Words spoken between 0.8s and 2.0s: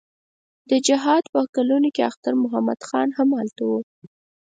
جهاد په کلونو